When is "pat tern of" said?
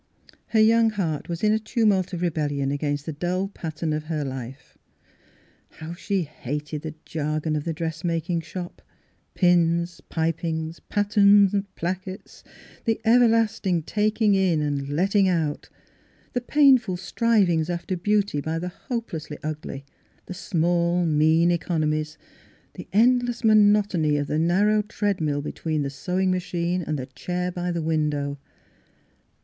3.49-4.05